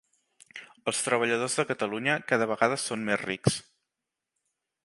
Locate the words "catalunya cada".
1.73-2.49